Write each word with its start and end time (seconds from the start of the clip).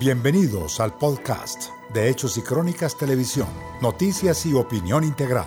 Bienvenidos 0.00 0.80
al 0.80 0.96
podcast 0.96 1.64
de 1.92 2.08
Hechos 2.08 2.38
y 2.38 2.40
Crónicas 2.40 2.96
Televisión, 2.96 3.46
noticias 3.82 4.46
y 4.46 4.54
opinión 4.54 5.04
integral. 5.04 5.46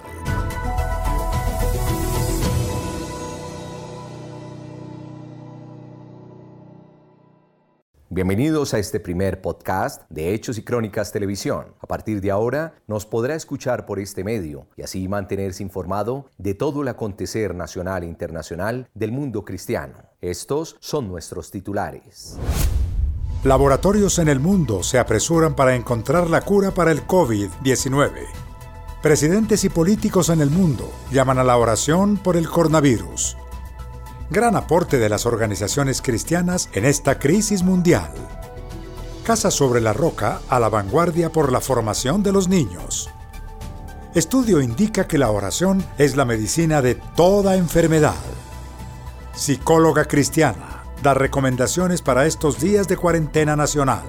Bienvenidos 8.12 8.76
a 8.76 8.78
este 8.78 9.00
primer 9.00 9.42
podcast 9.42 10.04
de 10.12 10.36
Hechos 10.36 10.60
y 10.60 10.64
Crónicas 10.64 11.12
Televisión. 11.12 11.74
A 11.80 11.88
partir 11.88 12.22
de 12.22 12.30
ahora 12.30 12.76
nos 12.86 13.08
podrá 13.08 13.34
escuchar 13.34 13.88
por 13.88 13.98
este 13.98 14.24
medio 14.24 14.68
y 14.78 14.84
así 14.84 15.08
mantenerse 15.08 15.64
informado 15.64 16.30
de 16.38 16.54
todo 16.54 16.84
el 16.84 16.90
acontecer 16.90 17.56
nacional 17.56 18.04
e 18.04 18.06
internacional 18.06 18.88
del 18.94 19.12
mundo 19.12 19.46
cristiano. 19.46 19.96
Estos 20.22 20.78
son 20.80 21.08
nuestros 21.08 21.50
titulares. 21.50 22.38
Laboratorios 23.44 24.20
en 24.20 24.30
el 24.30 24.40
mundo 24.40 24.84
se 24.84 25.00
apresuran 25.00 25.54
para 25.54 25.76
encontrar 25.76 26.30
la 26.30 26.42
cura 26.42 26.72
para 26.72 26.92
el 26.92 27.06
COVID-19. 27.06 28.12
Presidentes 29.02 29.64
y 29.66 29.70
políticos 29.70 30.30
en 30.30 30.42
el 30.42 30.50
mundo 30.50 30.92
llaman 31.12 31.40
a 31.40 31.44
la 31.44 31.58
oración 31.58 32.18
por 32.18 32.38
el 32.38 32.50
coronavirus 32.50 33.38
gran 34.34 34.56
aporte 34.56 34.98
de 34.98 35.10
las 35.10 35.26
organizaciones 35.28 36.02
cristianas 36.02 36.68
en 36.74 36.86
esta 36.86 37.20
crisis 37.20 37.62
mundial. 37.62 38.12
Casa 39.24 39.52
sobre 39.52 39.80
la 39.80 39.94
Roca 39.94 40.42
a 40.50 40.60
la 40.60 40.70
vanguardia 40.70 41.32
por 41.32 41.52
la 41.52 41.62
formación 41.62 42.24
de 42.24 42.32
los 42.32 42.50
niños. 42.50 43.12
Estudio 44.16 44.60
indica 44.60 45.08
que 45.08 45.20
la 45.20 45.30
oración 45.30 45.86
es 45.98 46.16
la 46.16 46.26
medicina 46.26 46.82
de 46.82 46.96
toda 46.96 47.56
enfermedad. 47.56 48.16
Psicóloga 49.36 50.06
cristiana 50.06 50.73
da 51.04 51.14
recomendaciones 51.14 52.02
para 52.02 52.26
estos 52.26 52.60
días 52.60 52.88
de 52.88 52.98
cuarentena 52.98 53.56
nacional. 53.56 54.02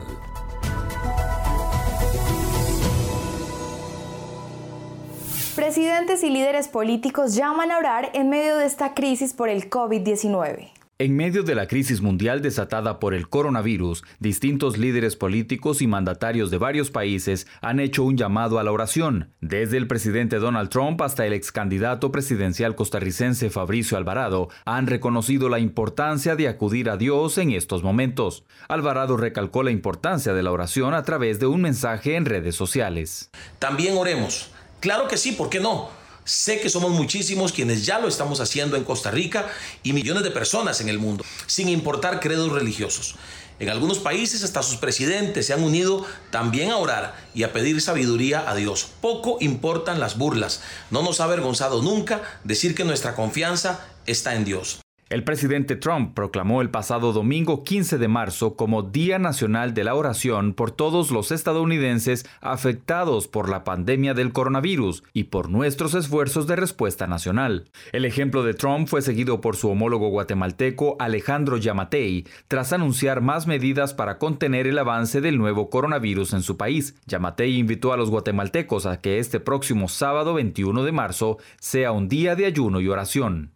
Presidentes 5.54 6.22
y 6.22 6.30
líderes 6.30 6.68
políticos 6.68 7.34
llaman 7.34 7.72
a 7.72 7.78
orar 7.78 8.10
en 8.14 8.28
medio 8.28 8.56
de 8.56 8.66
esta 8.66 8.94
crisis 8.94 9.32
por 9.32 9.48
el 9.48 9.68
COVID-19. 9.68 10.73
En 10.96 11.16
medio 11.16 11.42
de 11.42 11.56
la 11.56 11.66
crisis 11.66 12.00
mundial 12.00 12.40
desatada 12.40 13.00
por 13.00 13.14
el 13.14 13.28
coronavirus, 13.28 14.04
distintos 14.20 14.78
líderes 14.78 15.16
políticos 15.16 15.82
y 15.82 15.88
mandatarios 15.88 16.52
de 16.52 16.58
varios 16.58 16.92
países 16.92 17.48
han 17.60 17.80
hecho 17.80 18.04
un 18.04 18.16
llamado 18.16 18.60
a 18.60 18.62
la 18.62 18.70
oración, 18.70 19.32
desde 19.40 19.76
el 19.76 19.88
presidente 19.88 20.38
Donald 20.38 20.68
Trump 20.68 21.02
hasta 21.02 21.26
el 21.26 21.32
ex 21.32 21.50
candidato 21.50 22.12
presidencial 22.12 22.76
costarricense 22.76 23.50
Fabricio 23.50 23.96
Alvarado, 23.96 24.50
han 24.66 24.86
reconocido 24.86 25.48
la 25.48 25.58
importancia 25.58 26.36
de 26.36 26.46
acudir 26.46 26.88
a 26.88 26.96
Dios 26.96 27.38
en 27.38 27.50
estos 27.50 27.82
momentos. 27.82 28.44
Alvarado 28.68 29.16
recalcó 29.16 29.64
la 29.64 29.72
importancia 29.72 30.32
de 30.32 30.44
la 30.44 30.52
oración 30.52 30.94
a 30.94 31.02
través 31.02 31.40
de 31.40 31.46
un 31.46 31.60
mensaje 31.60 32.14
en 32.14 32.24
redes 32.24 32.54
sociales. 32.54 33.32
También 33.58 33.96
oremos 33.96 34.52
Claro 34.84 35.08
que 35.08 35.16
sí, 35.16 35.32
¿por 35.32 35.48
qué 35.48 35.60
no? 35.60 35.88
Sé 36.24 36.60
que 36.60 36.70
somos 36.70 36.90
muchísimos 36.90 37.52
quienes 37.52 37.84
ya 37.84 37.98
lo 37.98 38.08
estamos 38.08 38.40
haciendo 38.40 38.76
en 38.76 38.84
Costa 38.84 39.10
Rica 39.10 39.46
y 39.82 39.92
millones 39.92 40.22
de 40.22 40.30
personas 40.30 40.80
en 40.80 40.88
el 40.88 40.98
mundo, 40.98 41.24
sin 41.46 41.68
importar 41.68 42.20
credos 42.20 42.50
religiosos. 42.50 43.16
En 43.60 43.68
algunos 43.68 43.98
países 43.98 44.42
hasta 44.42 44.62
sus 44.62 44.76
presidentes 44.76 45.46
se 45.46 45.52
han 45.52 45.62
unido 45.62 46.04
también 46.30 46.70
a 46.70 46.78
orar 46.78 47.14
y 47.34 47.44
a 47.44 47.52
pedir 47.52 47.80
sabiduría 47.80 48.50
a 48.50 48.54
Dios. 48.54 48.88
Poco 49.00 49.36
importan 49.40 50.00
las 50.00 50.18
burlas. 50.18 50.62
No 50.90 51.02
nos 51.02 51.20
ha 51.20 51.24
avergonzado 51.24 51.82
nunca 51.82 52.22
decir 52.42 52.74
que 52.74 52.84
nuestra 52.84 53.14
confianza 53.14 53.86
está 54.06 54.34
en 54.34 54.44
Dios. 54.44 54.83
El 55.14 55.22
presidente 55.22 55.76
Trump 55.76 56.12
proclamó 56.12 56.60
el 56.60 56.70
pasado 56.70 57.12
domingo 57.12 57.62
15 57.62 57.98
de 57.98 58.08
marzo 58.08 58.56
como 58.56 58.82
Día 58.82 59.20
Nacional 59.20 59.72
de 59.72 59.84
la 59.84 59.94
Oración 59.94 60.54
por 60.54 60.72
todos 60.72 61.12
los 61.12 61.30
estadounidenses 61.30 62.26
afectados 62.40 63.28
por 63.28 63.48
la 63.48 63.62
pandemia 63.62 64.14
del 64.14 64.32
coronavirus 64.32 65.04
y 65.12 65.24
por 65.24 65.50
nuestros 65.50 65.94
esfuerzos 65.94 66.48
de 66.48 66.56
respuesta 66.56 67.06
nacional. 67.06 67.70
El 67.92 68.06
ejemplo 68.06 68.42
de 68.42 68.54
Trump 68.54 68.88
fue 68.88 69.02
seguido 69.02 69.40
por 69.40 69.54
su 69.54 69.70
homólogo 69.70 70.08
guatemalteco 70.08 70.96
Alejandro 70.98 71.58
Yamatei 71.58 72.26
tras 72.48 72.72
anunciar 72.72 73.20
más 73.20 73.46
medidas 73.46 73.94
para 73.94 74.18
contener 74.18 74.66
el 74.66 74.80
avance 74.80 75.20
del 75.20 75.38
nuevo 75.38 75.70
coronavirus 75.70 76.32
en 76.32 76.42
su 76.42 76.56
país. 76.56 76.96
Yamatei 77.06 77.56
invitó 77.56 77.92
a 77.92 77.96
los 77.96 78.10
guatemaltecos 78.10 78.84
a 78.84 79.00
que 79.00 79.20
este 79.20 79.38
próximo 79.38 79.86
sábado 79.86 80.34
21 80.34 80.82
de 80.82 80.90
marzo 80.90 81.38
sea 81.60 81.92
un 81.92 82.08
día 82.08 82.34
de 82.34 82.46
ayuno 82.46 82.80
y 82.80 82.88
oración. 82.88 83.52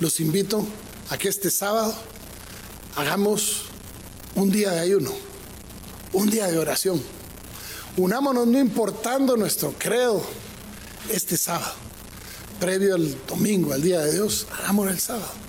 Los 0.00 0.20
invito 0.20 0.66
a 1.10 1.18
que 1.18 1.28
este 1.28 1.50
sábado 1.50 1.94
hagamos 2.96 3.66
un 4.34 4.50
día 4.50 4.70
de 4.70 4.80
ayuno, 4.80 5.10
un 6.12 6.30
día 6.30 6.46
de 6.48 6.58
oración. 6.58 7.00
Unámonos 7.96 8.46
no 8.46 8.58
importando 8.58 9.36
nuestro 9.36 9.72
credo 9.78 10.22
este 11.12 11.36
sábado, 11.36 11.72
previo 12.60 12.94
al 12.94 13.16
domingo, 13.26 13.72
al 13.72 13.82
día 13.82 14.00
de 14.00 14.12
Dios, 14.12 14.46
hagámoslo 14.58 14.90
el 14.90 14.98
sábado. 14.98 15.46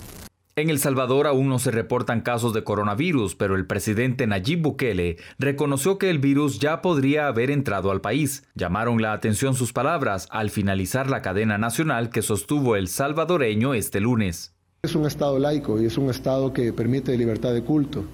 En 0.56 0.72
El 0.72 0.80
Salvador 0.80 1.28
aún 1.28 1.50
no 1.50 1.60
se 1.60 1.70
reportan 1.70 2.22
casos 2.22 2.52
de 2.52 2.64
coronavirus, 2.64 3.36
pero 3.36 3.56
el 3.56 3.68
presidente 3.68 4.26
Nayib 4.26 4.64
Bukele 4.64 5.18
reconoció 5.38 6.00
que 6.00 6.10
el 6.10 6.18
virus 6.18 6.58
ya 6.58 6.82
podría 6.82 7.28
haber 7.28 7.52
entrado 7.52 7.92
al 7.92 8.02
país. 8.02 8.44
Llamaron 8.56 9.00
la 9.00 9.14
atención 9.14 9.54
sus 9.54 9.72
palabras 9.72 10.28
al 10.32 10.50
finalizar 10.50 11.12
la 11.12 11.22
cadena 11.22 11.60
nacional 11.60 12.10
que 12.10 12.24
sostuvo 12.24 12.76
el 12.76 12.88
salvadoreño 12.88 13.76
este 13.76 14.00
lunes. 14.00 14.57
Es 14.88 14.96
un 14.96 15.06
Estado 15.06 15.38
laico 15.38 15.82
y 15.82 15.86
es 15.86 15.98
un 15.98 16.10
Estado 16.10 16.54
que 16.54 16.72
permite 16.72 17.18
libertad 17.18 17.54
de 17.54 17.62
culto. 17.62 18.06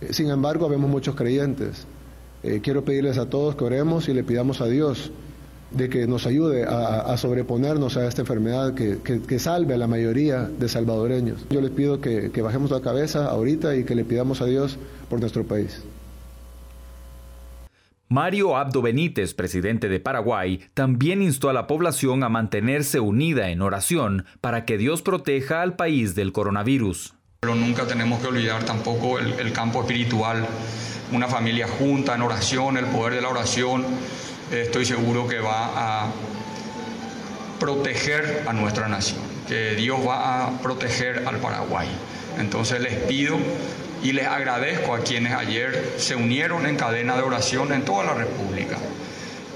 Eh, 0.00 0.12
sin 0.12 0.30
embargo, 0.30 0.68
vemos 0.68 0.88
muchos 0.88 1.16
creyentes. 1.16 1.84
Eh, 2.44 2.60
quiero 2.62 2.84
pedirles 2.84 3.18
a 3.18 3.28
todos 3.28 3.56
que 3.56 3.64
oremos 3.64 4.08
y 4.08 4.14
le 4.14 4.22
pidamos 4.22 4.60
a 4.60 4.66
Dios 4.66 5.10
de 5.72 5.88
que 5.88 6.06
nos 6.06 6.24
ayude 6.28 6.62
a, 6.62 7.16
sobreponernos 7.16 7.96
a 7.96 8.06
esta 8.06 8.20
enfermedad, 8.20 8.72
que, 8.72 9.38
salve 9.40 9.74
a 9.74 9.78
la 9.78 9.88
mayoría 9.88 10.42
de 10.42 10.68
salvadoreños. 10.68 11.44
Yo 11.50 11.60
les 11.60 11.72
pido 11.72 12.00
que 12.00 12.40
bajemos 12.40 12.70
la 12.70 12.80
cabeza 12.80 13.26
ahorita 13.26 13.74
y 13.74 13.82
que 13.82 13.96
le 13.96 14.04
pidamos 14.04 14.40
a 14.40 14.44
Dios 14.44 14.78
por 15.10 15.18
nuestro 15.18 15.42
país. 15.42 15.82
Mario 18.08 18.56
Abdo 18.56 18.82
Benítez, 18.82 19.34
presidente 19.34 19.88
de 19.88 19.98
Paraguay, 19.98 20.60
también 20.74 21.22
instó 21.22 21.50
a 21.50 21.52
la 21.52 21.66
población 21.66 22.22
a 22.22 22.28
mantenerse 22.28 23.00
unida 23.00 23.50
en 23.50 23.62
oración 23.62 24.26
para 24.40 24.64
que 24.64 24.78
Dios 24.78 25.02
proteja 25.02 25.60
al 25.60 25.74
país 25.74 26.14
del 26.14 26.30
coronavirus. 26.30 27.14
Pero 27.40 27.56
nunca 27.56 27.84
tenemos 27.84 28.20
que 28.20 28.28
olvidar 28.28 28.62
tampoco 28.64 29.18
el, 29.18 29.52
campo 29.52 29.80
espiritual, 29.80 30.46
una 31.10 31.26
familia 31.26 31.66
junta 31.66 32.14
en 32.14 32.22
oración, 32.22 32.76
el 32.76 32.86
poder 32.86 33.14
de 33.14 33.22
la 33.22 33.28
oración, 33.28 33.84
estoy 34.52 34.84
seguro 34.84 35.26
que 35.26 35.40
va 35.40 36.04
a 36.04 36.12
proteger 37.58 38.44
a 38.46 38.52
nuestra 38.52 38.86
nación, 38.86 39.20
que 39.48 39.74
Dios 39.74 39.98
va 40.06 40.46
a 40.46 40.50
proteger 40.60 41.26
al 41.26 41.38
Paraguay. 41.38 41.88
Entonces 42.38 42.80
les 42.80 42.94
pido 43.00 43.36
y 44.06 44.12
les 44.12 44.28
agradezco 44.28 44.94
a 44.94 45.00
quienes 45.00 45.32
ayer 45.32 45.94
se 45.98 46.14
unieron 46.14 46.64
en 46.64 46.76
cadena 46.76 47.16
de 47.16 47.22
oración 47.22 47.72
en 47.72 47.84
toda 47.84 48.04
la 48.04 48.14
República, 48.14 48.76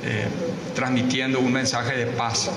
eh, 0.02 0.26
transmitiendo 0.74 1.38
un 1.38 1.52
mensaje 1.52 1.96
de 1.96 2.06
paz, 2.06 2.50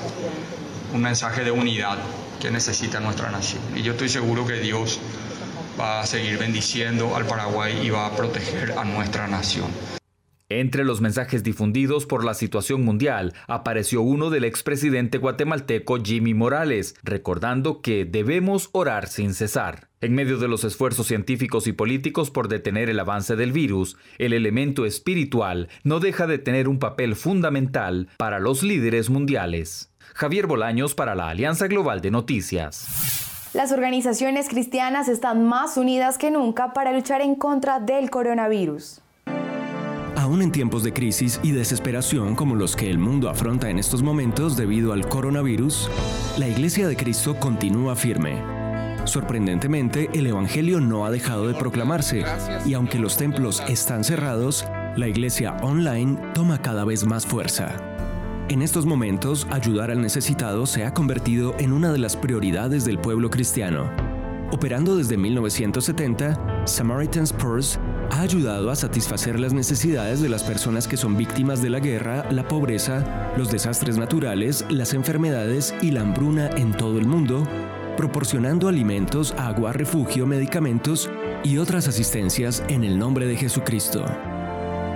un 0.91 1.01
mensaje 1.03 1.43
de 1.43 1.51
unidad 1.51 1.99
que 2.41 2.49
necesita 2.49 2.99
nuestra 2.99 3.29
nación. 3.29 3.61
Y 3.75 3.83
yo 3.83 3.91
estoy 3.91 4.09
seguro 4.09 4.47
que 4.47 4.55
Dios 4.55 4.99
va 5.79 6.01
a 6.01 6.07
seguir 6.07 6.39
bendiciendo 6.39 7.15
al 7.15 7.27
Paraguay 7.27 7.79
y 7.83 7.91
va 7.91 8.07
a 8.07 8.15
proteger 8.15 8.73
a 8.75 8.83
nuestra 8.83 9.27
nación. 9.27 9.67
Entre 10.59 10.83
los 10.83 11.01
mensajes 11.01 11.43
difundidos 11.43 12.05
por 12.05 12.23
la 12.23 12.35
situación 12.35 12.85
mundial 12.85 13.33
apareció 13.47 14.03
uno 14.03 14.29
del 14.29 14.43
expresidente 14.43 15.17
guatemalteco 15.17 15.97
Jimmy 15.97 16.35
Morales, 16.35 16.93
recordando 17.01 17.81
que 17.81 18.05
debemos 18.05 18.69
orar 18.71 19.07
sin 19.07 19.33
cesar. 19.33 19.89
En 19.99 20.13
medio 20.13 20.37
de 20.37 20.47
los 20.47 20.63
esfuerzos 20.63 21.07
científicos 21.07 21.65
y 21.65 21.73
políticos 21.73 22.29
por 22.29 22.49
detener 22.49 22.91
el 22.91 22.99
avance 22.99 23.35
del 23.35 23.51
virus, 23.51 23.97
el 24.19 24.31
elemento 24.31 24.85
espiritual 24.85 25.69
no 25.83 25.99
deja 25.99 26.27
de 26.27 26.37
tener 26.37 26.67
un 26.67 26.77
papel 26.77 27.15
fundamental 27.15 28.09
para 28.17 28.39
los 28.39 28.61
líderes 28.61 29.09
mundiales. 29.09 29.91
Javier 30.13 30.45
Bolaños 30.45 30.93
para 30.93 31.15
la 31.15 31.29
Alianza 31.29 31.65
Global 31.65 31.99
de 32.01 32.11
Noticias. 32.11 33.49
Las 33.55 33.71
organizaciones 33.71 34.49
cristianas 34.49 35.07
están 35.07 35.47
más 35.47 35.77
unidas 35.77 36.19
que 36.19 36.29
nunca 36.29 36.73
para 36.73 36.93
luchar 36.93 37.21
en 37.21 37.33
contra 37.33 37.79
del 37.79 38.11
coronavirus. 38.11 39.02
Aún 40.23 40.41
en 40.41 40.53
tiempos 40.53 40.83
de 40.83 40.93
crisis 40.93 41.37
y 41.43 41.51
desesperación 41.51 42.33
como 42.33 42.55
los 42.55 42.77
que 42.77 42.89
el 42.89 42.97
mundo 42.97 43.29
afronta 43.29 43.69
en 43.69 43.77
estos 43.77 44.03
momentos 44.03 44.55
debido 44.55 44.93
al 44.93 45.09
coronavirus, 45.09 45.91
la 46.37 46.47
Iglesia 46.47 46.87
de 46.87 46.95
Cristo 46.95 47.35
continúa 47.35 47.93
firme. 47.97 48.41
Sorprendentemente, 49.03 50.09
el 50.13 50.25
Evangelio 50.25 50.79
no 50.79 51.05
ha 51.05 51.11
dejado 51.11 51.49
de 51.49 51.55
proclamarse 51.55 52.23
y 52.65 52.73
aunque 52.73 52.99
los 52.99 53.17
templos 53.17 53.61
están 53.67 54.05
cerrados, 54.05 54.65
la 54.95 55.09
Iglesia 55.09 55.57
online 55.61 56.17
toma 56.33 56.61
cada 56.61 56.85
vez 56.85 57.05
más 57.05 57.25
fuerza. 57.25 57.75
En 58.47 58.61
estos 58.61 58.85
momentos, 58.85 59.45
ayudar 59.51 59.91
al 59.91 59.99
necesitado 59.99 60.65
se 60.67 60.85
ha 60.85 60.93
convertido 60.93 61.53
en 61.59 61.73
una 61.73 61.91
de 61.91 61.97
las 61.97 62.15
prioridades 62.15 62.85
del 62.85 62.97
pueblo 62.97 63.29
cristiano. 63.29 63.91
Operando 64.53 64.95
desde 64.95 65.17
1970, 65.17 66.63
Samaritan's 66.65 67.33
Purse 67.33 67.77
ha 68.13 68.21
ayudado 68.21 68.69
a 68.69 68.75
satisfacer 68.75 69.39
las 69.39 69.53
necesidades 69.53 70.21
de 70.21 70.29
las 70.29 70.43
personas 70.43 70.87
que 70.87 70.97
son 70.97 71.17
víctimas 71.17 71.63
de 71.63 71.71
la 71.71 71.79
guerra, 71.79 72.29
la 72.31 72.47
pobreza, 72.47 73.33
los 73.37 73.51
desastres 73.51 73.97
naturales, 73.97 74.63
las 74.69 74.93
enfermedades 74.93 75.73
y 75.81 75.89
la 75.89 76.01
hambruna 76.01 76.49
en 76.55 76.73
todo 76.73 76.99
el 76.99 77.07
mundo, 77.07 77.47
proporcionando 77.97 78.67
alimentos, 78.67 79.33
agua, 79.35 79.73
refugio, 79.73 80.27
medicamentos 80.27 81.09
y 81.43 81.57
otras 81.57 81.87
asistencias 81.87 82.63
en 82.67 82.83
el 82.83 82.99
nombre 82.99 83.25
de 83.25 83.35
Jesucristo. 83.35 84.05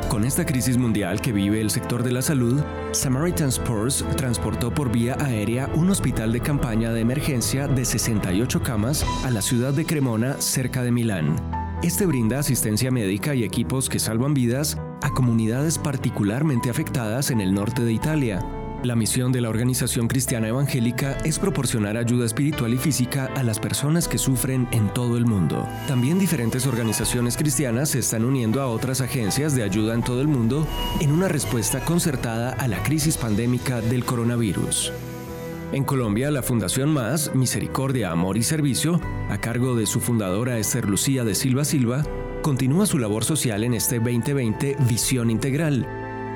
Con 0.10 0.24
esta 0.24 0.46
crisis 0.46 0.78
mundial 0.78 1.20
que 1.20 1.32
vive 1.32 1.60
el 1.60 1.72
sector 1.72 2.04
de 2.04 2.12
la 2.12 2.22
salud, 2.22 2.62
Samaritan 2.92 3.50
Spurs 3.50 4.06
transportó 4.16 4.72
por 4.72 4.92
vía 4.92 5.18
aérea 5.20 5.68
un 5.74 5.90
hospital 5.90 6.32
de 6.32 6.42
campaña 6.42 6.94
de 6.94 7.02
emergencia 7.02 7.68
de 7.68 7.84
68 7.84 8.62
camas 8.62 9.04
a 9.26 9.32
la 9.32 9.42
ciudad 9.42 9.74
de 9.74 9.88
Cremona, 9.88 10.40
cerca 10.40 10.84
de 10.84 10.92
Milán. 10.92 11.57
Este 11.84 12.06
brinda 12.06 12.40
asistencia 12.40 12.90
médica 12.92 13.36
y 13.36 13.44
equipos 13.44 13.88
que 13.88 14.00
salvan 14.00 14.34
vidas 14.34 14.78
a 15.02 15.12
comunidades 15.12 15.78
particularmente 15.78 16.70
afectadas 16.70 17.30
en 17.30 17.40
el 17.40 17.54
norte 17.54 17.84
de 17.84 17.94
Italia, 17.94 18.44
la 18.84 18.96
misión 18.96 19.32
de 19.32 19.42
la 19.42 19.50
organización 19.50 20.08
cristiana 20.08 20.50
evangélica 20.50 21.18
es 21.26 21.40
proporcionar 21.40 21.98
ayuda 21.98 22.28
espiritual 22.28 22.74
y 22.74 22.78
física 22.78 23.26
a 23.36 23.42
las 23.42 23.60
personas 23.60 24.08
que 24.08 24.20
sufren 24.20 24.68
en 24.72 24.94
todo 24.94 25.18
el 25.18 25.26
mundo. 25.26 25.68
También 25.88 26.20
diferentes 26.20 26.68
organizaciones 26.68 27.38
cristianas 27.38 27.90
se 27.90 28.00
están 28.00 28.24
uniendo 28.24 28.62
a 28.62 28.68
otras 28.68 29.02
agencias 29.02 29.56
de 29.56 29.64
ayuda 29.64 29.96
en 29.96 30.04
todo 30.04 30.22
el 30.22 30.28
mundo 30.28 30.68
en 31.00 31.12
una 31.12 31.28
respuesta 31.28 31.84
concertada 31.84 32.52
a 32.54 32.68
la 32.68 32.82
crisis 32.84 33.18
pandémica 33.18 33.82
del 33.82 34.06
coronavirus. 34.06 34.94
En 35.74 35.84
Colombia, 35.84 36.32
la 36.32 36.42
Fundación 36.42 36.90
Más, 36.90 37.36
Misericordia, 37.36 38.12
Amor 38.12 38.38
y 38.38 38.44
Servicio, 38.44 39.02
a 39.30 39.38
cargo 39.38 39.76
de 39.76 39.86
su 39.86 40.00
fundadora 40.00 40.58
Esther 40.58 40.88
Lucía 40.88 41.26
de 41.26 41.36
Silva 41.36 41.66
Silva, 41.66 42.04
continúa 42.42 42.86
su 42.86 42.98
labor 42.98 43.26
social 43.26 43.66
en 43.66 43.74
este 43.74 44.00
2020 44.00 44.78
Visión 44.88 45.30
Integral 45.30 45.86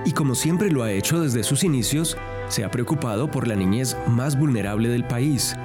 y 0.05 0.11
como 0.11 0.35
siempre 0.35 0.69
lo 0.69 0.83
ha 0.83 0.91
hecho 0.91 1.21
desde 1.21 1.43
sus 1.43 1.63
inicios, 1.63 2.17
se 2.49 2.65
ha 2.65 2.71
preocupado 2.71 3.31
por 3.31 3.47
la 3.47 3.55
niñez 3.55 3.95
más 4.07 4.37
vulnerable 4.37 4.89
del 4.89 5.05
país. 5.05 5.55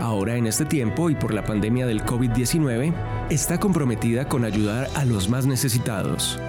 Ahora 0.00 0.36
en 0.36 0.46
este 0.46 0.64
tiempo 0.64 1.10
y 1.10 1.14
por 1.14 1.34
la 1.34 1.44
pandemia 1.44 1.86
del 1.86 2.02
COVID-19, 2.02 2.94
está 3.28 3.60
comprometida 3.60 4.28
con 4.28 4.44
ayudar 4.44 4.88
a 4.94 5.04
los 5.04 5.28
más 5.28 5.44
necesitados. 5.44 6.40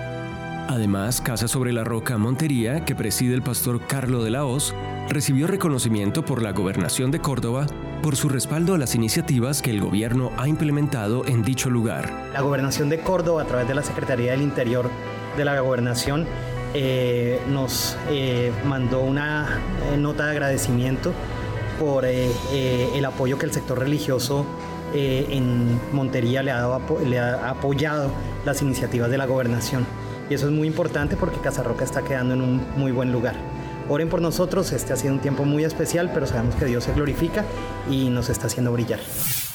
Además, 0.71 1.19
Casa 1.19 1.49
sobre 1.49 1.73
la 1.73 1.83
Roca 1.83 2.17
Montería, 2.17 2.85
que 2.85 2.95
preside 2.95 3.33
el 3.33 3.41
pastor 3.41 3.85
Carlo 3.87 4.23
de 4.23 4.31
la 4.31 4.45
Hoz, 4.45 4.73
recibió 5.09 5.45
reconocimiento 5.45 6.23
por 6.23 6.41
la 6.41 6.53
Gobernación 6.53 7.11
de 7.11 7.19
Córdoba 7.19 7.65
por 8.01 8.15
su 8.15 8.29
respaldo 8.29 8.73
a 8.73 8.77
las 8.77 8.95
iniciativas 8.95 9.61
que 9.61 9.69
el 9.69 9.81
gobierno 9.81 10.31
ha 10.37 10.47
implementado 10.47 11.25
en 11.27 11.43
dicho 11.43 11.69
lugar. 11.69 12.09
La 12.31 12.39
Gobernación 12.39 12.87
de 12.87 13.01
Córdoba, 13.01 13.41
a 13.41 13.45
través 13.45 13.67
de 13.67 13.75
la 13.75 13.83
Secretaría 13.83 14.31
del 14.31 14.43
Interior 14.43 14.89
de 15.35 15.43
la 15.43 15.59
Gobernación, 15.59 16.25
eh, 16.73 17.41
nos 17.49 17.97
eh, 18.09 18.53
mandó 18.65 19.01
una 19.01 19.59
eh, 19.91 19.97
nota 19.97 20.27
de 20.27 20.31
agradecimiento 20.31 21.11
por 21.81 22.05
el 22.05 23.05
apoyo 23.05 23.37
que 23.37 23.45
el 23.45 23.51
sector 23.51 23.77
religioso 23.77 24.45
en 24.93 25.81
Montería 25.91 26.43
le 26.43 26.51
ha, 26.51 26.79
le 27.05 27.19
ha 27.19 27.49
apoyado 27.49 28.11
las 28.45 28.61
iniciativas 28.61 29.09
de 29.09 29.17
la 29.17 29.25
gobernación. 29.25 29.85
Y 30.31 30.33
eso 30.33 30.45
es 30.45 30.53
muy 30.53 30.65
importante 30.65 31.17
porque 31.17 31.41
Casarroca 31.41 31.83
está 31.83 32.03
quedando 32.03 32.35
en 32.35 32.41
un 32.41 32.65
muy 32.77 32.93
buen 32.93 33.11
lugar. 33.11 33.35
Oren 33.89 34.07
por 34.07 34.21
nosotros, 34.21 34.71
este 34.71 34.93
ha 34.93 34.95
sido 34.95 35.13
un 35.13 35.19
tiempo 35.19 35.43
muy 35.43 35.65
especial, 35.65 36.09
pero 36.13 36.25
sabemos 36.25 36.55
que 36.55 36.63
Dios 36.63 36.85
se 36.85 36.93
glorifica 36.93 37.43
y 37.89 38.07
nos 38.07 38.29
está 38.29 38.47
haciendo 38.47 38.71
brillar. 38.71 39.01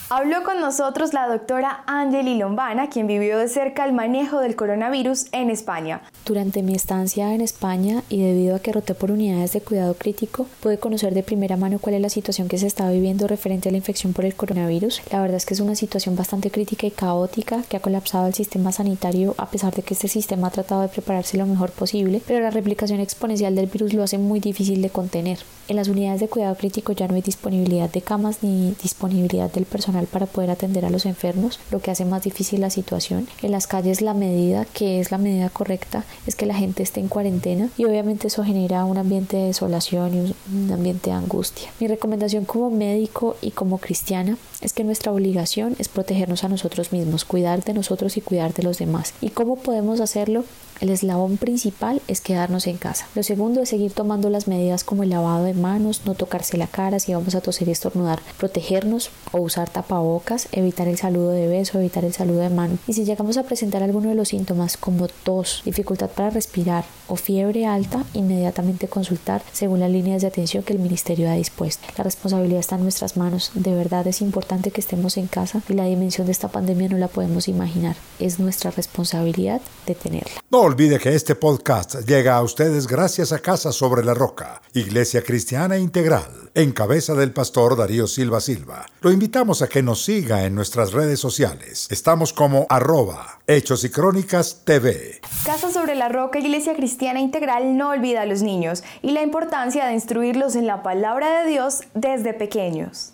Habló 0.08 0.44
con 0.44 0.60
nosotros 0.60 1.12
la 1.14 1.26
doctora 1.26 1.82
Angeli 1.88 2.38
Lombana, 2.38 2.88
quien 2.88 3.08
vivió 3.08 3.38
de 3.38 3.48
cerca 3.48 3.84
el 3.84 3.92
manejo 3.92 4.38
del 4.38 4.54
coronavirus 4.54 5.26
en 5.32 5.50
España. 5.50 6.00
Durante 6.24 6.62
mi 6.62 6.76
estancia 6.76 7.34
en 7.34 7.40
España 7.40 8.04
y 8.08 8.22
debido 8.22 8.54
a 8.54 8.60
que 8.60 8.70
roté 8.70 8.94
por 8.94 9.10
unidades 9.10 9.52
de 9.52 9.62
cuidado 9.62 9.94
crítico, 9.94 10.46
pude 10.60 10.78
conocer 10.78 11.12
de 11.12 11.24
primera 11.24 11.56
mano 11.56 11.80
cuál 11.80 11.96
es 11.96 12.00
la 12.00 12.08
situación 12.08 12.46
que 12.46 12.56
se 12.56 12.68
está 12.68 12.88
viviendo 12.88 13.26
referente 13.26 13.68
a 13.68 13.72
la 13.72 13.78
infección 13.78 14.12
por 14.12 14.24
el 14.24 14.36
coronavirus. 14.36 15.02
La 15.10 15.20
verdad 15.20 15.38
es 15.38 15.44
que 15.44 15.54
es 15.54 15.60
una 15.60 15.74
situación 15.74 16.14
bastante 16.14 16.52
crítica 16.52 16.86
y 16.86 16.92
caótica 16.92 17.64
que 17.68 17.76
ha 17.76 17.80
colapsado 17.80 18.28
el 18.28 18.34
sistema 18.34 18.70
sanitario 18.70 19.34
a 19.38 19.46
pesar 19.46 19.74
de 19.74 19.82
que 19.82 19.94
este 19.94 20.06
sistema 20.06 20.46
ha 20.46 20.52
tratado 20.52 20.82
de 20.82 20.88
prepararse 20.88 21.36
lo 21.36 21.46
mejor 21.46 21.72
posible, 21.72 22.22
pero 22.24 22.38
la 22.38 22.50
replicación 22.50 23.00
exponencial 23.00 23.56
del 23.56 23.66
virus 23.66 23.92
lo 23.92 24.04
hace 24.04 24.18
muy 24.18 24.38
difícil 24.38 24.82
de 24.82 24.90
contener. 24.90 25.40
En 25.66 25.74
las 25.74 25.88
unidades 25.88 26.20
de 26.20 26.28
cuidado 26.28 26.54
crítico 26.54 26.92
ya 26.92 27.08
no 27.08 27.16
hay 27.16 27.22
disponibilidad 27.22 27.90
de 27.90 28.02
camas 28.02 28.44
ni 28.44 28.76
disponibilidad 28.80 29.50
del 29.50 29.64
personal 29.64 29.95
para 30.04 30.26
poder 30.26 30.50
atender 30.50 30.84
a 30.84 30.90
los 30.90 31.06
enfermos, 31.06 31.58
lo 31.70 31.80
que 31.80 31.90
hace 31.90 32.04
más 32.04 32.22
difícil 32.22 32.60
la 32.60 32.68
situación. 32.68 33.26
En 33.42 33.52
las 33.52 33.66
calles 33.66 34.02
la 34.02 34.12
medida, 34.12 34.66
que 34.66 35.00
es 35.00 35.10
la 35.10 35.16
medida 35.16 35.48
correcta, 35.48 36.04
es 36.26 36.34
que 36.34 36.44
la 36.44 36.54
gente 36.54 36.82
esté 36.82 37.00
en 37.00 37.08
cuarentena 37.08 37.70
y 37.78 37.86
obviamente 37.86 38.26
eso 38.26 38.44
genera 38.44 38.84
un 38.84 38.98
ambiente 38.98 39.38
de 39.38 39.46
desolación 39.46 40.14
y 40.14 40.34
un 40.54 40.72
ambiente 40.72 41.10
de 41.10 41.16
angustia. 41.16 41.70
Mi 41.80 41.86
recomendación 41.86 42.44
como 42.44 42.70
médico 42.70 43.36
y 43.40 43.52
como 43.52 43.78
cristiana 43.78 44.36
es 44.66 44.72
que 44.72 44.82
nuestra 44.82 45.12
obligación 45.12 45.76
es 45.78 45.86
protegernos 45.86 46.42
a 46.42 46.48
nosotros 46.48 46.90
mismos, 46.90 47.24
cuidar 47.24 47.62
de 47.62 47.72
nosotros 47.72 48.16
y 48.16 48.20
cuidar 48.20 48.52
de 48.52 48.64
los 48.64 48.78
demás. 48.78 49.14
¿Y 49.20 49.30
cómo 49.30 49.54
podemos 49.54 50.00
hacerlo? 50.00 50.44
El 50.80 50.90
eslabón 50.90 51.36
principal 51.36 52.02
es 52.08 52.20
quedarnos 52.20 52.66
en 52.66 52.76
casa. 52.76 53.06
Lo 53.14 53.22
segundo 53.22 53.62
es 53.62 53.68
seguir 53.68 53.92
tomando 53.92 54.28
las 54.28 54.48
medidas 54.48 54.82
como 54.82 55.04
el 55.04 55.10
lavado 55.10 55.44
de 55.44 55.54
manos, 55.54 56.02
no 56.04 56.14
tocarse 56.14 56.58
la 56.58 56.66
cara 56.66 56.98
si 56.98 57.14
vamos 57.14 57.36
a 57.36 57.40
toser 57.40 57.68
y 57.68 57.70
estornudar, 57.70 58.18
protegernos 58.38 59.10
o 59.30 59.38
usar 59.38 59.70
tapabocas, 59.70 60.48
evitar 60.50 60.88
el 60.88 60.98
saludo 60.98 61.30
de 61.30 61.46
beso, 61.46 61.78
evitar 61.78 62.04
el 62.04 62.12
saludo 62.12 62.40
de 62.40 62.50
mano. 62.50 62.76
Y 62.88 62.94
si 62.94 63.04
llegamos 63.04 63.36
a 63.36 63.44
presentar 63.44 63.84
alguno 63.84 64.08
de 64.08 64.16
los 64.16 64.28
síntomas 64.28 64.76
como 64.76 65.06
tos, 65.06 65.62
dificultad 65.64 66.10
para 66.10 66.30
respirar 66.30 66.84
o 67.08 67.16
fiebre 67.16 67.66
alta, 67.66 68.04
inmediatamente 68.12 68.88
consultar 68.88 69.42
según 69.52 69.80
las 69.80 69.90
líneas 69.90 70.22
de 70.22 70.28
atención 70.28 70.62
que 70.62 70.72
el 70.72 70.78
ministerio 70.78 71.30
ha 71.30 71.34
dispuesto. 71.34 71.86
La 71.96 72.04
responsabilidad 72.04 72.60
está 72.60 72.76
en 72.76 72.82
nuestras 72.82 73.16
manos. 73.16 73.50
De 73.54 73.74
verdad 73.74 74.06
es 74.06 74.20
importante 74.20 74.70
que 74.70 74.80
estemos 74.80 75.16
en 75.16 75.26
casa 75.26 75.62
y 75.68 75.74
la 75.74 75.84
dimensión 75.84 76.26
de 76.26 76.32
esta 76.32 76.48
pandemia 76.48 76.88
no 76.88 76.98
la 76.98 77.08
podemos 77.08 77.48
imaginar. 77.48 77.96
Es 78.18 78.38
nuestra 78.38 78.70
responsabilidad 78.70 79.60
de 79.86 79.94
tenerla 79.94 80.32
olvide 80.66 80.98
que 80.98 81.14
este 81.14 81.34
podcast 81.34 81.96
llega 82.06 82.36
a 82.36 82.42
ustedes 82.42 82.86
gracias 82.86 83.32
a 83.32 83.38
Casa 83.38 83.72
sobre 83.72 84.04
la 84.04 84.14
Roca, 84.14 84.62
Iglesia 84.72 85.22
Cristiana 85.22 85.78
Integral, 85.78 86.50
en 86.54 86.72
cabeza 86.72 87.14
del 87.14 87.32
pastor 87.32 87.76
Darío 87.76 88.06
Silva 88.06 88.40
Silva. 88.40 88.86
Lo 89.00 89.12
invitamos 89.12 89.62
a 89.62 89.68
que 89.68 89.82
nos 89.82 90.02
siga 90.02 90.44
en 90.44 90.54
nuestras 90.54 90.92
redes 90.92 91.20
sociales. 91.20 91.86
Estamos 91.90 92.32
como 92.32 92.66
arroba 92.68 93.38
Hechos 93.46 93.84
y 93.84 93.90
Crónicas 93.90 94.62
TV. 94.64 95.20
Casa 95.44 95.70
sobre 95.70 95.94
la 95.94 96.08
Roca, 96.08 96.38
Iglesia 96.38 96.74
Cristiana 96.74 96.95
Integral 97.02 97.76
no 97.76 97.90
olvida 97.90 98.22
a 98.22 98.26
los 98.26 98.42
niños 98.42 98.82
y 99.02 99.12
la 99.12 99.22
importancia 99.22 99.86
de 99.86 99.94
instruirlos 99.94 100.56
en 100.56 100.66
la 100.66 100.82
palabra 100.82 101.42
de 101.42 101.50
Dios 101.50 101.82
desde 101.94 102.34
pequeños. 102.34 103.12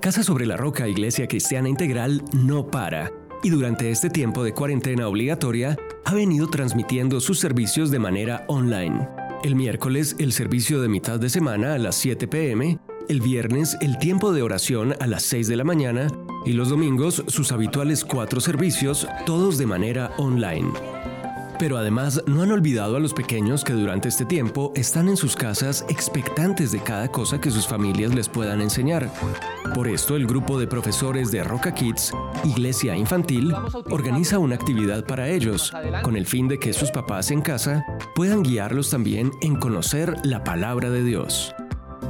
Casa 0.00 0.22
sobre 0.22 0.46
la 0.46 0.56
Roca, 0.56 0.88
Iglesia 0.88 1.26
Cristiana 1.28 1.68
Integral 1.68 2.22
no 2.32 2.66
para 2.70 3.10
y 3.42 3.50
durante 3.50 3.90
este 3.90 4.10
tiempo 4.10 4.42
de 4.42 4.52
cuarentena 4.52 5.06
obligatoria 5.06 5.76
ha 6.04 6.14
venido 6.14 6.48
transmitiendo 6.48 7.20
sus 7.20 7.38
servicios 7.38 7.90
de 7.90 7.98
manera 7.98 8.44
online. 8.48 9.06
El 9.42 9.54
miércoles 9.54 10.16
el 10.18 10.32
servicio 10.32 10.80
de 10.80 10.88
mitad 10.88 11.20
de 11.20 11.28
semana 11.28 11.74
a 11.74 11.78
las 11.78 11.96
7 11.96 12.26
pm, 12.26 12.78
el 13.08 13.20
viernes 13.20 13.76
el 13.82 13.98
tiempo 13.98 14.32
de 14.32 14.42
oración 14.42 14.94
a 15.00 15.06
las 15.06 15.22
6 15.24 15.48
de 15.48 15.56
la 15.56 15.64
mañana 15.64 16.06
y 16.46 16.52
los 16.52 16.70
domingos 16.70 17.24
sus 17.26 17.52
habituales 17.52 18.04
cuatro 18.04 18.40
servicios, 18.40 19.06
todos 19.26 19.58
de 19.58 19.66
manera 19.66 20.12
online. 20.16 20.93
Pero 21.58 21.78
además 21.78 22.22
no 22.26 22.42
han 22.42 22.50
olvidado 22.50 22.96
a 22.96 23.00
los 23.00 23.14
pequeños 23.14 23.64
que 23.64 23.72
durante 23.72 24.08
este 24.08 24.24
tiempo 24.24 24.72
están 24.74 25.08
en 25.08 25.16
sus 25.16 25.36
casas 25.36 25.84
expectantes 25.88 26.72
de 26.72 26.80
cada 26.80 27.08
cosa 27.08 27.40
que 27.40 27.50
sus 27.50 27.66
familias 27.66 28.14
les 28.14 28.28
puedan 28.28 28.60
enseñar. 28.60 29.10
Por 29.74 29.88
esto 29.88 30.16
el 30.16 30.26
grupo 30.26 30.58
de 30.58 30.66
profesores 30.66 31.30
de 31.30 31.44
Roca 31.44 31.74
Kids, 31.74 32.12
Iglesia 32.44 32.96
Infantil, 32.96 33.54
organiza 33.90 34.38
una 34.38 34.54
actividad 34.54 35.06
para 35.06 35.28
ellos, 35.28 35.72
con 36.02 36.16
el 36.16 36.26
fin 36.26 36.48
de 36.48 36.58
que 36.58 36.72
sus 36.72 36.90
papás 36.90 37.30
en 37.30 37.40
casa 37.40 37.84
puedan 38.14 38.42
guiarlos 38.42 38.90
también 38.90 39.30
en 39.40 39.56
conocer 39.56 40.14
la 40.24 40.44
palabra 40.44 40.90
de 40.90 41.04
Dios. 41.04 41.54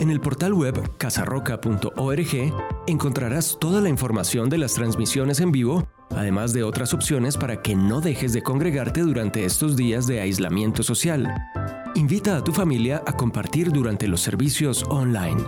En 0.01 0.11
el 0.11 0.21
portal 0.21 0.53
web 0.55 0.97
casarroca.org 0.99 2.53
encontrarás 2.87 3.59
toda 3.61 3.81
la 3.81 3.89
información 3.89 4.49
de 4.49 4.59
las 4.59 4.75
transmisiones 4.75 5.39
en 5.41 5.53
vivo 5.53 5.87
además 6.17 6.53
de 6.53 6.63
otras 6.63 6.95
opciones 6.95 7.37
para 7.37 7.63
que 7.63 7.75
no 7.75 8.01
dejes 8.01 8.33
de 8.33 8.43
congregarte 8.43 9.01
durante 9.01 9.45
estos 9.45 9.77
días 9.77 10.07
de 10.07 10.21
aislamiento 10.21 10.83
social. 10.83 11.33
Invita 11.95 12.37
a 12.37 12.45
tu 12.45 12.53
familia 12.53 13.03
a 13.07 13.13
compartir 13.13 13.71
durante 13.71 14.09
los 14.09 14.21
servicios 14.21 14.85
online. 14.89 15.43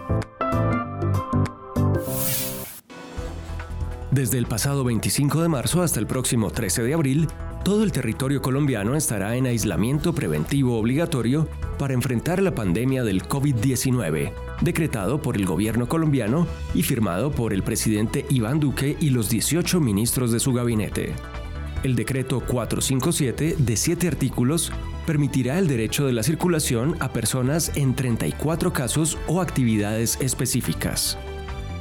Desde 4.11 4.39
el 4.39 4.47
pasado 4.47 4.83
25 4.85 5.43
de 5.43 5.49
marzo 5.49 5.83
hasta 5.83 6.01
el 6.01 6.07
próximo 6.07 6.51
13 6.51 6.83
de 6.83 6.95
abril, 6.95 7.29
todo 7.65 7.83
el 7.83 7.93
territorio 7.93 8.41
colombiano 8.41 8.95
estará 8.95 9.37
en 9.37 9.47
aislamiento 9.47 10.15
preventivo 10.15 10.79
obligatorio 10.79 11.49
para 11.79 11.95
enfrentar 11.95 12.43
la 12.43 12.55
pandemia 12.55 13.05
del 13.05 13.23
COVID-19, 13.23 14.33
decretado 14.61 15.21
por 15.21 15.37
el 15.37 15.47
gobierno 15.47 15.89
colombiano 15.89 16.47
y 16.75 16.83
firmado 16.83 17.31
por 17.31 17.53
el 17.53 17.63
presidente 17.63 18.27
Iván 18.31 18.61
Duque 18.61 18.97
y 19.01 19.11
los 19.11 19.29
18 19.29 19.81
ministros 19.81 20.33
de 20.33 20.41
su 20.41 20.53
gabinete. 20.53 21.15
El 21.83 21.95
decreto 21.95 22.41
457, 22.41 23.57
de 23.59 23.77
siete 23.77 24.09
artículos, 24.09 24.73
permitirá 25.07 25.59
el 25.59 25.69
derecho 25.69 26.07
de 26.07 26.13
la 26.13 26.23
circulación 26.23 26.97
a 27.01 27.13
personas 27.13 27.71
en 27.77 27.95
34 27.95 28.73
casos 28.73 29.19
o 29.29 29.41
actividades 29.41 30.19
específicas. 30.21 31.17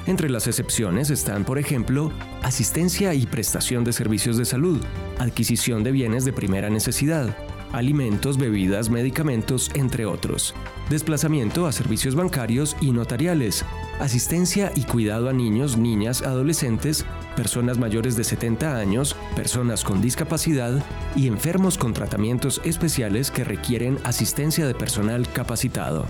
Entre 0.07 0.29
las 0.29 0.45
excepciones 0.45 1.09
están, 1.09 1.45
por 1.45 1.57
ejemplo, 1.57 2.11
asistencia 2.43 3.15
y 3.15 3.25
prestación 3.25 3.83
de 3.83 3.93
servicios 3.93 4.37
de 4.37 4.45
salud, 4.45 4.79
adquisición 5.17 5.83
de 5.83 5.91
bienes 5.91 6.25
de 6.25 6.33
primera 6.33 6.69
necesidad, 6.69 7.35
alimentos, 7.75 8.37
bebidas, 8.37 8.89
medicamentos, 8.89 9.69
entre 9.73 10.05
otros, 10.05 10.55
desplazamiento 10.89 11.67
a 11.67 11.73
servicios 11.73 12.15
bancarios 12.15 12.77
y 12.79 12.91
notariales, 12.91 13.65
asistencia 13.99 14.71
y 14.75 14.83
cuidado 14.83 15.29
a 15.29 15.33
niños, 15.33 15.77
niñas, 15.77 16.21
adolescentes, 16.21 17.05
personas 17.35 17.77
mayores 17.77 18.15
de 18.15 18.23
70 18.23 18.77
años, 18.77 19.15
personas 19.35 19.83
con 19.83 20.01
discapacidad 20.01 20.81
y 21.17 21.27
enfermos 21.27 21.77
con 21.77 21.93
tratamientos 21.93 22.61
especiales 22.63 23.29
que 23.29 23.43
requieren 23.43 23.97
asistencia 24.05 24.65
de 24.65 24.73
personal 24.73 25.27
capacitado. 25.33 26.05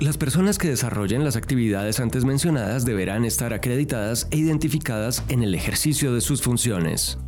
Las 0.00 0.18
personas 0.18 0.58
que 0.58 0.68
desarrollen 0.68 1.22
las 1.22 1.36
actividades 1.36 2.00
antes 2.00 2.24
mencionadas 2.24 2.84
deberán 2.84 3.24
estar 3.24 3.52
acreditadas 3.54 4.26
e 4.32 4.38
identificadas 4.38 5.22
en 5.28 5.44
el 5.44 5.54
ejercicio 5.54 6.12
de 6.12 6.20
sus 6.20 6.42
funciones. 6.42 7.18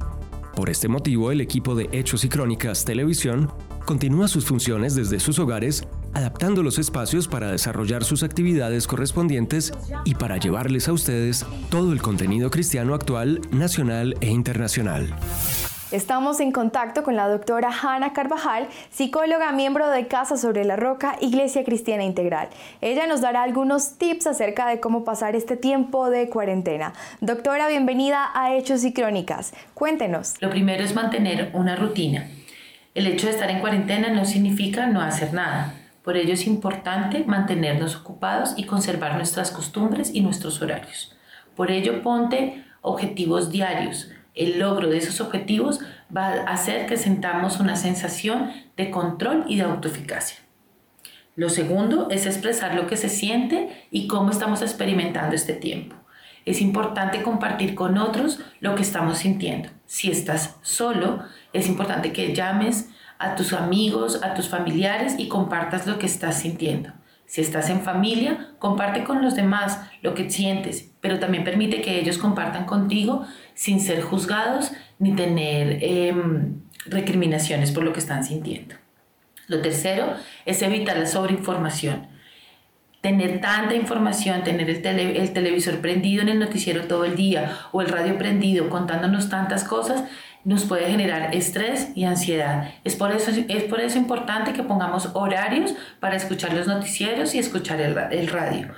Por 0.56 0.70
este 0.70 0.88
motivo, 0.88 1.30
el 1.30 1.40
equipo 1.40 1.74
de 1.74 1.88
Hechos 1.92 2.24
y 2.24 2.28
Crónicas 2.28 2.84
Televisión 2.84 3.52
continúa 3.86 4.28
sus 4.28 4.44
funciones 4.44 4.94
desde 4.94 5.20
sus 5.20 5.38
hogares 5.38 5.86
adaptando 6.12 6.62
los 6.62 6.78
espacios 6.78 7.28
para 7.28 7.52
desarrollar 7.52 8.02
sus 8.02 8.22
actividades 8.22 8.86
correspondientes 8.86 9.72
y 10.04 10.14
para 10.14 10.38
llevarles 10.38 10.88
a 10.88 10.92
ustedes 10.92 11.46
todo 11.70 11.92
el 11.92 12.00
contenido 12.00 12.50
cristiano 12.50 12.94
actual, 12.94 13.40
nacional 13.50 14.16
e 14.20 14.28
internacional. 14.28 15.14
Estamos 15.92 16.40
en 16.40 16.50
contacto 16.50 17.04
con 17.04 17.14
la 17.14 17.28
doctora 17.28 17.70
Hanna 17.70 18.12
Carvajal, 18.12 18.66
psicóloga, 18.90 19.52
miembro 19.52 19.88
de 19.88 20.08
Casa 20.08 20.36
sobre 20.36 20.64
la 20.64 20.74
Roca, 20.74 21.16
Iglesia 21.20 21.64
Cristiana 21.64 22.02
Integral. 22.02 22.48
Ella 22.80 23.06
nos 23.06 23.20
dará 23.20 23.44
algunos 23.44 23.96
tips 23.96 24.26
acerca 24.26 24.68
de 24.68 24.80
cómo 24.80 25.04
pasar 25.04 25.36
este 25.36 25.56
tiempo 25.56 26.10
de 26.10 26.28
cuarentena. 26.28 26.92
Doctora, 27.20 27.68
bienvenida 27.68 28.30
a 28.34 28.54
Hechos 28.56 28.84
y 28.84 28.92
Crónicas. 28.92 29.52
Cuéntenos. 29.74 30.34
Lo 30.40 30.50
primero 30.50 30.82
es 30.82 30.94
mantener 30.94 31.50
una 31.54 31.76
rutina. 31.76 32.26
El 32.96 33.06
hecho 33.06 33.26
de 33.26 33.34
estar 33.34 33.50
en 33.50 33.60
cuarentena 33.60 34.08
no 34.08 34.24
significa 34.24 34.86
no 34.86 35.02
hacer 35.02 35.34
nada. 35.34 35.74
Por 36.02 36.16
ello 36.16 36.32
es 36.32 36.46
importante 36.46 37.24
mantenernos 37.26 37.94
ocupados 37.94 38.54
y 38.56 38.64
conservar 38.64 39.16
nuestras 39.16 39.50
costumbres 39.50 40.14
y 40.14 40.22
nuestros 40.22 40.62
horarios. 40.62 41.14
Por 41.54 41.70
ello 41.70 42.02
ponte 42.02 42.64
objetivos 42.80 43.50
diarios. 43.50 44.10
El 44.34 44.58
logro 44.58 44.88
de 44.88 44.96
esos 44.96 45.20
objetivos 45.20 45.80
va 46.16 46.28
a 46.28 46.54
hacer 46.54 46.86
que 46.86 46.96
sentamos 46.96 47.60
una 47.60 47.76
sensación 47.76 48.50
de 48.78 48.90
control 48.90 49.44
y 49.46 49.56
de 49.56 49.64
autoeficacia. 49.64 50.38
Lo 51.34 51.50
segundo 51.50 52.08
es 52.10 52.24
expresar 52.24 52.74
lo 52.74 52.86
que 52.86 52.96
se 52.96 53.10
siente 53.10 53.86
y 53.90 54.06
cómo 54.06 54.30
estamos 54.30 54.62
experimentando 54.62 55.36
este 55.36 55.52
tiempo. 55.52 55.96
Es 56.46 56.62
importante 56.62 57.22
compartir 57.22 57.74
con 57.74 57.98
otros 57.98 58.40
lo 58.60 58.74
que 58.74 58.82
estamos 58.82 59.18
sintiendo. 59.18 59.68
Si 59.84 60.10
estás 60.10 60.56
solo, 60.62 61.22
es 61.52 61.68
importante 61.68 62.12
que 62.12 62.34
llames 62.34 62.88
a 63.18 63.34
tus 63.34 63.52
amigos, 63.52 64.22
a 64.22 64.34
tus 64.34 64.48
familiares 64.48 65.16
y 65.18 65.28
compartas 65.28 65.86
lo 65.86 65.98
que 65.98 66.06
estás 66.06 66.38
sintiendo. 66.38 66.92
Si 67.26 67.40
estás 67.40 67.68
en 67.70 67.82
familia, 67.82 68.52
comparte 68.60 69.02
con 69.02 69.20
los 69.20 69.34
demás 69.34 69.80
lo 70.00 70.14
que 70.14 70.30
sientes, 70.30 70.92
pero 71.00 71.18
también 71.18 71.42
permite 71.42 71.82
que 71.82 71.98
ellos 71.98 72.18
compartan 72.18 72.64
contigo 72.64 73.26
sin 73.54 73.80
ser 73.80 74.00
juzgados 74.00 74.70
ni 75.00 75.16
tener 75.16 75.78
em, 75.82 76.60
recriminaciones 76.86 77.72
por 77.72 77.82
lo 77.82 77.92
que 77.92 77.98
están 77.98 78.22
sintiendo. 78.22 78.76
Lo 79.48 79.60
tercero 79.60 80.14
es 80.44 80.62
evitar 80.62 80.96
la 80.96 81.06
sobreinformación. 81.06 82.06
Tener 83.06 83.40
tanta 83.40 83.76
información, 83.76 84.42
tener 84.42 84.68
el, 84.68 84.84
el 85.16 85.32
televisor 85.32 85.78
prendido 85.80 86.22
en 86.22 86.28
el 86.28 86.40
noticiero 86.40 86.88
todo 86.88 87.04
el 87.04 87.14
día 87.14 87.56
o 87.70 87.80
el 87.80 87.86
radio 87.86 88.18
prendido 88.18 88.68
contándonos 88.68 89.28
tantas 89.28 89.62
cosas, 89.62 90.02
nos 90.42 90.64
puede 90.64 90.90
generar 90.90 91.32
estrés 91.32 91.90
y 91.94 92.02
ansiedad. 92.02 92.68
Es 92.82 92.96
por 92.96 93.12
eso, 93.12 93.30
es 93.30 93.62
por 93.62 93.80
eso 93.80 93.96
importante 93.96 94.54
que 94.54 94.64
pongamos 94.64 95.10
horarios 95.14 95.72
para 96.00 96.16
escuchar 96.16 96.52
los 96.52 96.66
noticieros 96.66 97.36
y 97.36 97.38
escuchar 97.38 97.80
el, 97.80 97.96
el 98.10 98.26
radio. 98.26 98.74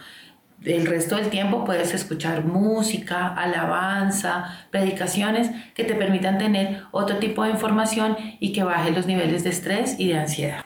El 0.62 0.86
resto 0.86 1.16
del 1.16 1.30
tiempo 1.30 1.64
puedes 1.64 1.94
escuchar 1.94 2.44
música, 2.44 3.28
alabanza, 3.28 4.66
predicaciones 4.70 5.50
que 5.72 5.84
te 5.84 5.94
permitan 5.94 6.36
tener 6.36 6.82
otro 6.90 7.16
tipo 7.16 7.44
de 7.44 7.52
información 7.52 8.14
y 8.40 8.52
que 8.52 8.62
baje 8.62 8.90
los 8.90 9.06
niveles 9.06 9.42
de 9.42 9.48
estrés 9.48 9.98
y 9.98 10.08
de 10.08 10.18
ansiedad. 10.18 10.60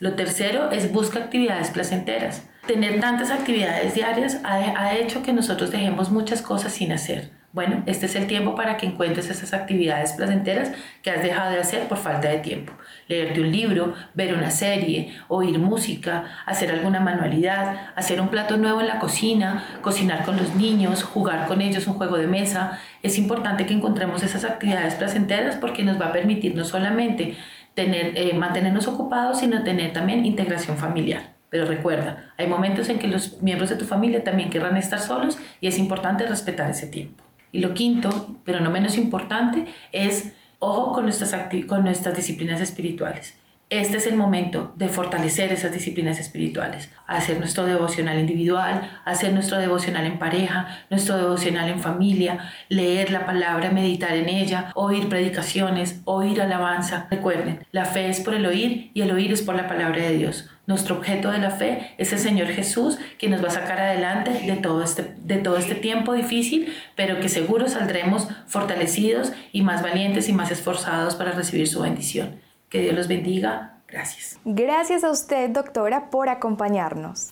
Lo 0.00 0.14
tercero 0.14 0.72
es 0.72 0.90
busca 0.90 1.20
actividades 1.20 1.70
placenteras. 1.70 2.48
Tener 2.66 3.00
tantas 3.00 3.30
actividades 3.30 3.94
diarias 3.94 4.40
ha, 4.42 4.54
ha 4.54 4.94
hecho 4.96 5.22
que 5.22 5.32
nosotros 5.32 5.70
dejemos 5.70 6.10
muchas 6.10 6.40
cosas 6.40 6.72
sin 6.72 6.92
hacer 6.92 7.30
bueno, 7.54 7.84
este 7.86 8.06
es 8.06 8.16
el 8.16 8.26
tiempo 8.26 8.56
para 8.56 8.76
que 8.76 8.84
encuentres 8.84 9.30
esas 9.30 9.54
actividades 9.54 10.14
placenteras 10.14 10.72
que 11.02 11.10
has 11.12 11.22
dejado 11.22 11.52
de 11.52 11.60
hacer 11.60 11.86
por 11.86 11.98
falta 11.98 12.28
de 12.28 12.38
tiempo. 12.38 12.72
Leerte 13.06 13.40
un 13.40 13.52
libro, 13.52 13.94
ver 14.12 14.34
una 14.34 14.50
serie, 14.50 15.14
oír 15.28 15.56
música, 15.60 16.24
hacer 16.46 16.72
alguna 16.72 16.98
manualidad, 16.98 17.92
hacer 17.94 18.20
un 18.20 18.26
plato 18.26 18.56
nuevo 18.56 18.80
en 18.80 18.88
la 18.88 18.98
cocina, 18.98 19.78
cocinar 19.82 20.24
con 20.24 20.36
los 20.36 20.56
niños, 20.56 21.04
jugar 21.04 21.46
con 21.46 21.60
ellos 21.60 21.86
un 21.86 21.94
juego 21.94 22.16
de 22.16 22.26
mesa. 22.26 22.80
Es 23.04 23.18
importante 23.18 23.66
que 23.66 23.74
encontremos 23.74 24.24
esas 24.24 24.44
actividades 24.44 24.96
placenteras 24.96 25.54
porque 25.54 25.84
nos 25.84 26.00
va 26.00 26.06
a 26.06 26.12
permitir 26.12 26.56
no 26.56 26.64
solamente 26.64 27.36
tener, 27.74 28.18
eh, 28.18 28.34
mantenernos 28.34 28.88
ocupados, 28.88 29.38
sino 29.38 29.62
tener 29.62 29.92
también 29.92 30.26
integración 30.26 30.76
familiar. 30.76 31.33
Pero 31.54 31.66
recuerda, 31.66 32.32
hay 32.36 32.48
momentos 32.48 32.88
en 32.88 32.98
que 32.98 33.06
los 33.06 33.40
miembros 33.40 33.70
de 33.70 33.76
tu 33.76 33.84
familia 33.84 34.24
también 34.24 34.50
querrán 34.50 34.76
estar 34.76 34.98
solos 34.98 35.38
y 35.60 35.68
es 35.68 35.78
importante 35.78 36.26
respetar 36.26 36.68
ese 36.68 36.88
tiempo. 36.88 37.22
Y 37.52 37.60
lo 37.60 37.74
quinto, 37.74 38.40
pero 38.44 38.58
no 38.58 38.72
menos 38.72 38.98
importante, 38.98 39.66
es 39.92 40.32
ojo 40.58 40.92
con 40.92 41.04
nuestras, 41.04 41.32
con 41.68 41.84
nuestras 41.84 42.16
disciplinas 42.16 42.60
espirituales. 42.60 43.36
Este 43.74 43.96
es 43.96 44.06
el 44.06 44.14
momento 44.14 44.72
de 44.76 44.88
fortalecer 44.88 45.50
esas 45.50 45.72
disciplinas 45.72 46.20
espirituales, 46.20 46.92
hacer 47.08 47.40
nuestro 47.40 47.66
devocional 47.66 48.20
individual, 48.20 48.88
hacer 49.04 49.32
nuestro 49.32 49.58
devocional 49.58 50.06
en 50.06 50.20
pareja, 50.20 50.86
nuestro 50.90 51.16
devocional 51.16 51.68
en 51.68 51.80
familia, 51.80 52.52
leer 52.68 53.10
la 53.10 53.26
palabra, 53.26 53.72
meditar 53.72 54.12
en 54.14 54.28
ella, 54.28 54.70
oír 54.76 55.08
predicaciones, 55.08 56.02
oír 56.04 56.40
alabanza. 56.40 57.08
Recuerden, 57.10 57.66
la 57.72 57.84
fe 57.84 58.08
es 58.08 58.20
por 58.20 58.34
el 58.34 58.46
oír 58.46 58.92
y 58.94 59.02
el 59.02 59.10
oír 59.10 59.32
es 59.32 59.42
por 59.42 59.56
la 59.56 59.66
palabra 59.66 60.04
de 60.04 60.18
Dios. 60.18 60.48
Nuestro 60.68 60.98
objeto 60.98 61.32
de 61.32 61.38
la 61.38 61.50
fe 61.50 61.96
es 61.98 62.12
el 62.12 62.20
Señor 62.20 62.46
Jesús 62.46 62.98
que 63.18 63.28
nos 63.28 63.42
va 63.42 63.48
a 63.48 63.58
sacar 63.58 63.80
adelante 63.80 64.30
de 64.46 64.54
todo, 64.54 64.84
este, 64.84 65.16
de 65.18 65.38
todo 65.38 65.56
este 65.56 65.74
tiempo 65.74 66.12
difícil, 66.12 66.72
pero 66.94 67.18
que 67.18 67.28
seguro 67.28 67.66
saldremos 67.68 68.28
fortalecidos 68.46 69.32
y 69.50 69.62
más 69.62 69.82
valientes 69.82 70.28
y 70.28 70.32
más 70.32 70.52
esforzados 70.52 71.16
para 71.16 71.32
recibir 71.32 71.66
su 71.66 71.80
bendición. 71.80 72.43
Que 72.74 72.80
Dios 72.80 72.96
los 72.96 73.06
bendiga. 73.06 73.78
Gracias. 73.86 74.40
Gracias 74.44 75.04
a 75.04 75.10
usted, 75.12 75.48
doctora, 75.50 76.10
por 76.10 76.28
acompañarnos. 76.28 77.30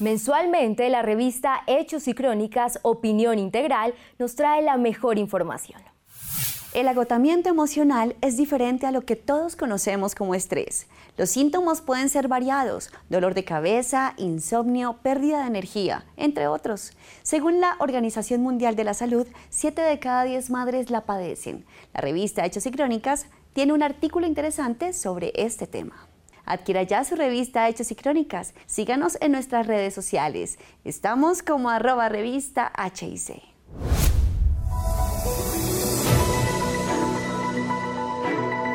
Mensualmente, 0.00 0.88
la 0.88 1.00
revista 1.00 1.62
Hechos 1.68 2.08
y 2.08 2.14
Crónicas 2.14 2.80
Opinión 2.82 3.38
Integral 3.38 3.94
nos 4.18 4.34
trae 4.34 4.62
la 4.62 4.76
mejor 4.76 5.16
información. 5.16 5.80
El 6.72 6.88
agotamiento 6.88 7.48
emocional 7.48 8.16
es 8.20 8.36
diferente 8.36 8.84
a 8.84 8.90
lo 8.90 9.02
que 9.02 9.14
todos 9.14 9.54
conocemos 9.54 10.16
como 10.16 10.34
estrés. 10.34 10.88
Los 11.16 11.30
síntomas 11.30 11.80
pueden 11.80 12.08
ser 12.08 12.26
variados, 12.26 12.90
dolor 13.08 13.34
de 13.34 13.44
cabeza, 13.44 14.14
insomnio, 14.16 14.98
pérdida 15.04 15.42
de 15.42 15.46
energía, 15.46 16.04
entre 16.16 16.48
otros. 16.48 16.90
Según 17.22 17.60
la 17.60 17.76
Organización 17.78 18.42
Mundial 18.42 18.74
de 18.74 18.82
la 18.82 18.94
Salud, 18.94 19.28
7 19.50 19.82
de 19.82 20.00
cada 20.00 20.24
10 20.24 20.50
madres 20.50 20.90
la 20.90 21.02
padecen. 21.02 21.64
La 21.92 22.00
revista 22.00 22.44
Hechos 22.44 22.66
y 22.66 22.72
Crónicas 22.72 23.26
tiene 23.54 23.72
un 23.72 23.82
artículo 23.82 24.26
interesante 24.26 24.92
sobre 24.92 25.32
este 25.34 25.66
tema. 25.66 26.08
Adquiera 26.44 26.82
ya 26.82 27.04
su 27.04 27.16
revista 27.16 27.66
Hechos 27.68 27.90
y 27.90 27.94
Crónicas. 27.94 28.52
Síganos 28.66 29.16
en 29.22 29.32
nuestras 29.32 29.66
redes 29.66 29.94
sociales. 29.94 30.58
Estamos 30.84 31.42
como 31.42 31.70
arroba 31.70 32.10
revista 32.10 32.70
HIC. 32.76 33.42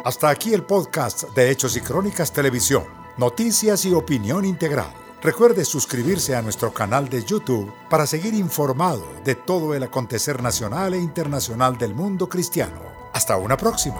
Hasta 0.03 0.29
aquí 0.29 0.53
el 0.53 0.63
podcast 0.63 1.25
de 1.35 1.51
Hechos 1.51 1.77
y 1.77 1.81
Crónicas 1.81 2.31
Televisión, 2.31 2.85
noticias 3.17 3.85
y 3.85 3.93
opinión 3.93 4.45
integral. 4.45 4.91
Recuerde 5.21 5.65
suscribirse 5.65 6.35
a 6.35 6.41
nuestro 6.41 6.73
canal 6.73 7.09
de 7.09 7.23
YouTube 7.23 7.71
para 7.89 8.07
seguir 8.07 8.33
informado 8.33 9.05
de 9.25 9.35
todo 9.35 9.75
el 9.75 9.83
acontecer 9.83 10.41
nacional 10.41 10.93
e 10.93 10.97
internacional 10.97 11.77
del 11.77 11.93
mundo 11.93 12.29
cristiano. 12.29 12.81
Hasta 13.13 13.35
una 13.35 13.57
próxima. 13.57 13.99